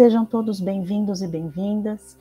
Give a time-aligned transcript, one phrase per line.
[0.00, 2.16] Sejam todos bem-vindos e bem-vindas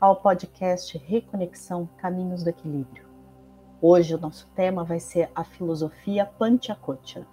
[0.00, 3.08] ao podcast Reconexão Caminhos do Equilíbrio.
[3.82, 7.26] Hoje o nosso tema vai ser a filosofia Panchakocha.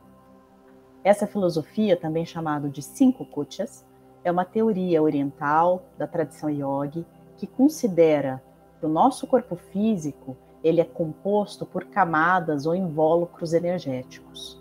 [1.04, 3.86] Essa filosofia, também chamada de cinco kochas,
[4.24, 7.06] é uma teoria oriental da tradição yogi
[7.38, 8.42] que considera
[8.80, 14.60] que o nosso corpo físico ele é composto por camadas ou invólucros energéticos.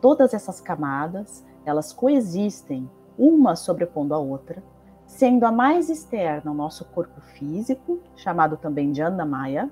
[0.00, 2.88] Todas essas camadas, elas coexistem
[3.18, 4.62] uma sobrepondo a outra,
[5.06, 9.70] sendo a mais externa o nosso corpo físico, chamado também de Annamaya,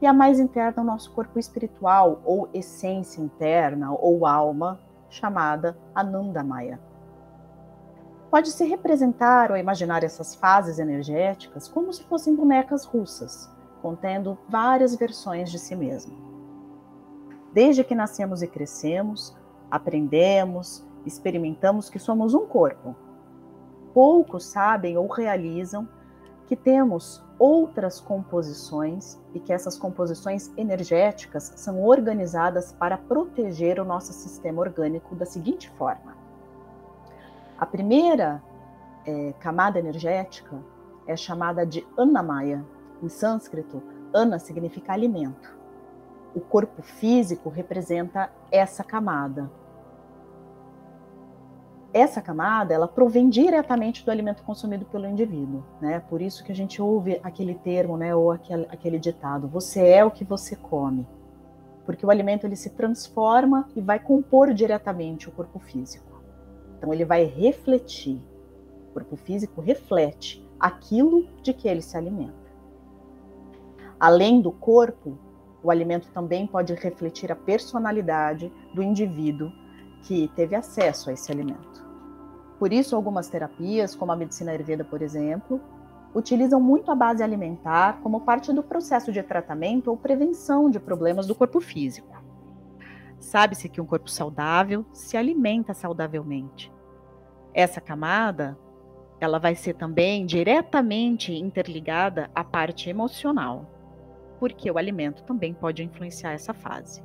[0.00, 6.80] e a mais interna o nosso corpo espiritual, ou essência interna, ou alma, chamada Anandamaya.
[8.30, 13.48] Pode-se representar ou imaginar essas fases energéticas como se fossem bonecas russas,
[13.80, 16.16] contendo várias versões de si mesmo.
[17.52, 19.36] Desde que nascemos e crescemos,
[19.70, 22.94] aprendemos, experimentamos que somos um corpo.
[23.92, 25.88] Poucos sabem ou realizam
[26.46, 34.12] que temos outras composições e que essas composições energéticas são organizadas para proteger o nosso
[34.12, 36.16] sistema orgânico da seguinte forma:
[37.58, 38.42] a primeira
[39.06, 40.58] é, camada energética
[41.06, 42.64] é chamada de Annamaya.
[43.02, 43.82] Em sânscrito,
[44.14, 45.56] Anna significa alimento.
[46.34, 49.50] O corpo físico representa essa camada
[51.92, 56.00] essa camada ela provém diretamente do alimento consumido pelo indivíduo, né?
[56.00, 60.04] Por isso que a gente ouve aquele termo, né, ou aquele, aquele ditado: "Você é
[60.04, 61.06] o que você come",
[61.84, 66.22] porque o alimento ele se transforma e vai compor diretamente o corpo físico.
[66.78, 68.20] Então ele vai refletir.
[68.90, 72.42] O corpo físico reflete aquilo de que ele se alimenta.
[73.98, 75.18] Além do corpo,
[75.62, 79.52] o alimento também pode refletir a personalidade do indivíduo
[80.02, 81.82] que teve acesso a esse alimento.
[82.58, 85.60] Por isso, algumas terapias, como a medicina ayurveda, por exemplo,
[86.14, 91.26] utilizam muito a base alimentar como parte do processo de tratamento ou prevenção de problemas
[91.26, 92.12] do corpo físico.
[93.18, 96.72] Sabe-se que um corpo saudável se alimenta saudavelmente.
[97.54, 98.58] Essa camada,
[99.20, 103.70] ela vai ser também diretamente interligada à parte emocional,
[104.38, 107.02] porque o alimento também pode influenciar essa fase.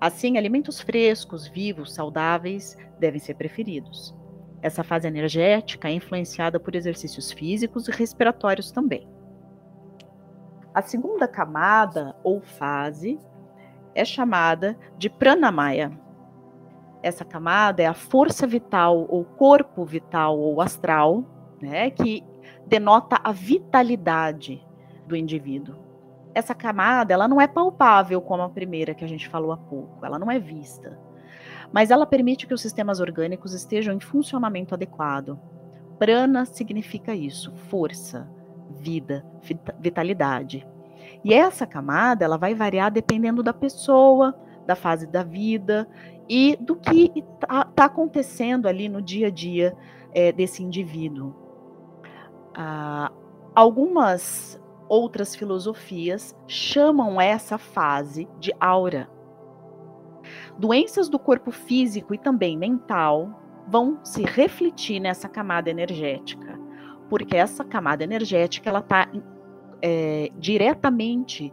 [0.00, 4.14] Assim, alimentos frescos, vivos, saudáveis devem ser preferidos.
[4.60, 9.08] Essa fase energética é influenciada por exercícios físicos e respiratórios também.
[10.74, 13.18] A segunda camada ou fase
[13.94, 15.90] é chamada de pranamaya.
[17.02, 21.24] Essa camada é a força vital ou corpo vital ou astral,
[21.60, 22.22] né, que
[22.66, 24.62] denota a vitalidade
[25.06, 25.85] do indivíduo
[26.36, 30.04] essa camada ela não é palpável como a primeira que a gente falou há pouco,
[30.04, 31.00] ela não é vista.
[31.72, 35.40] Mas ela permite que os sistemas orgânicos estejam em funcionamento adequado.
[35.98, 38.28] Prana significa isso, força,
[38.78, 39.24] vida,
[39.80, 40.68] vitalidade.
[41.24, 45.88] E essa camada ela vai variar dependendo da pessoa, da fase da vida
[46.28, 49.74] e do que está tá acontecendo ali no dia a dia
[50.12, 51.34] é, desse indivíduo.
[52.54, 53.10] Ah,
[53.54, 59.08] algumas outras filosofias chamam essa fase de aura.
[60.58, 66.58] Doenças do corpo físico e também mental vão se refletir nessa camada energética,
[67.08, 69.08] porque essa camada energética ela está
[69.82, 71.52] é, diretamente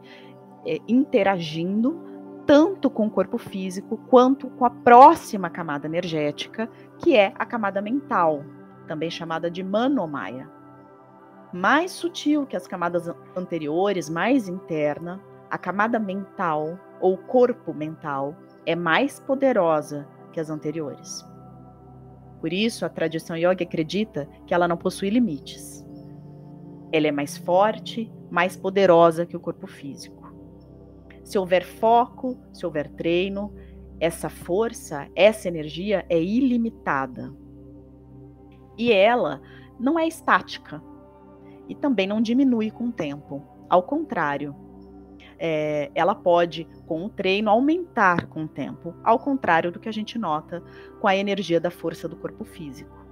[0.65, 2.01] é, interagindo
[2.45, 6.69] tanto com o corpo físico quanto com a próxima camada energética,
[7.00, 8.44] que é a camada mental,
[8.85, 10.50] também chamada de manomaya
[11.53, 18.75] mais sutil que as camadas anteriores, mais interna, a camada mental ou corpo mental é
[18.75, 21.23] mais poderosa que as anteriores.
[22.41, 25.85] Por isso, a tradição yoga acredita que ela não possui limites.
[26.91, 30.33] Ela é mais forte, mais poderosa que o corpo físico.
[31.23, 33.53] Se houver foco, se houver treino,
[33.99, 37.31] essa força, essa energia é ilimitada.
[38.77, 39.39] E ela
[39.79, 40.81] não é estática,
[41.68, 43.44] e também não diminui com o tempo.
[43.69, 44.56] Ao contrário,
[45.39, 49.94] é, ela pode, com o treino, aumentar com o tempo, ao contrário do que a
[49.94, 50.63] gente nota
[51.00, 53.04] com a energia da força do corpo físico.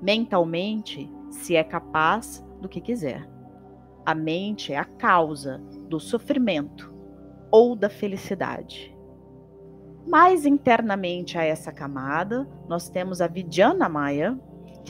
[0.00, 3.28] Mentalmente, se é capaz do que quiser.
[4.04, 5.58] A mente é a causa
[5.88, 6.92] do sofrimento
[7.50, 8.96] ou da felicidade.
[10.08, 14.38] Mais internamente a essa camada, nós temos a Vijnana Maya,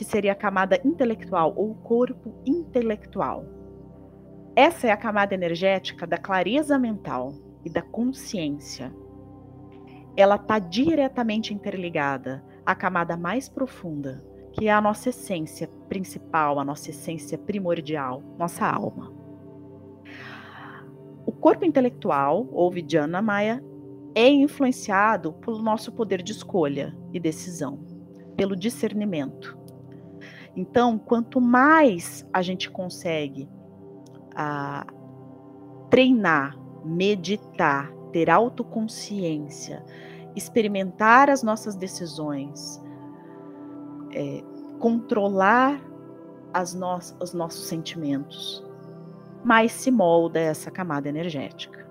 [0.01, 3.45] que seria a camada intelectual ou corpo intelectual.
[4.55, 8.91] Essa é a camada energética da clareza mental e da consciência.
[10.17, 16.65] Ela está diretamente interligada à camada mais profunda, que é a nossa essência principal, a
[16.65, 19.13] nossa essência primordial, nossa alma.
[21.27, 23.63] O corpo intelectual, ou Vijnana Maya,
[24.15, 27.85] é influenciado pelo nosso poder de escolha e decisão,
[28.35, 29.60] pelo discernimento.
[30.55, 33.47] Então, quanto mais a gente consegue
[34.35, 34.85] a,
[35.89, 39.83] treinar, meditar, ter autoconsciência,
[40.35, 42.81] experimentar as nossas decisões,
[44.13, 44.43] é,
[44.79, 45.81] controlar
[46.53, 48.63] as no os nossos sentimentos,
[49.43, 51.81] mais se molda essa camada energética.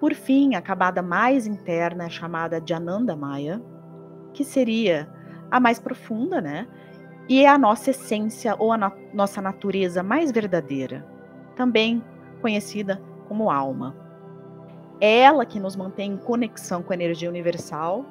[0.00, 3.60] Por fim, a camada mais interna é chamada de Ananda Maya,
[4.32, 5.08] que seria
[5.50, 6.66] a mais profunda, né?
[7.28, 11.06] E é a nossa essência ou a nossa natureza mais verdadeira,
[11.54, 12.02] também
[12.40, 13.94] conhecida como alma.
[15.00, 18.04] É ela que nos mantém em conexão com a energia universal,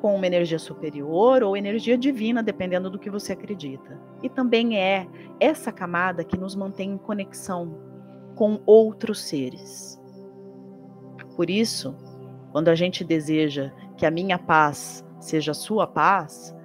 [0.00, 3.98] com uma energia superior ou energia divina, dependendo do que você acredita.
[4.22, 5.06] E também é
[5.40, 7.76] essa camada que nos mantém em conexão
[8.34, 10.00] com outros seres.
[11.34, 11.96] Por isso,
[12.52, 16.55] quando a gente deseja que a minha paz seja a sua paz,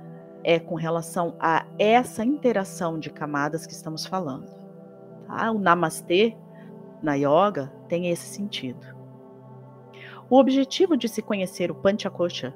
[0.43, 4.47] é com relação a essa interação de camadas que estamos falando.
[5.27, 5.51] Tá?
[5.51, 6.35] O namastê
[7.01, 8.85] na yoga tem esse sentido.
[10.29, 12.53] O objetivo de se conhecer o Panchakosha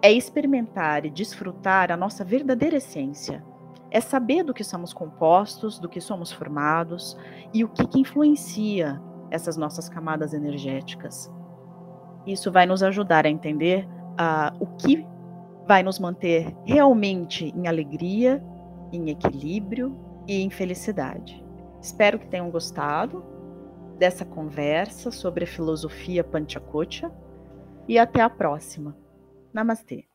[0.00, 3.44] é experimentar e desfrutar a nossa verdadeira essência.
[3.90, 7.16] É saber do que somos compostos, do que somos formados
[7.52, 11.32] e o que, que influencia essas nossas camadas energéticas.
[12.26, 15.06] Isso vai nos ajudar a entender uh, o que
[15.66, 18.42] vai nos manter realmente em alegria,
[18.92, 21.42] em equilíbrio e em felicidade.
[21.80, 23.24] Espero que tenham gostado
[23.98, 27.10] dessa conversa sobre a filosofia Panchakocha
[27.88, 28.96] e até a próxima.
[29.52, 30.11] Namastê.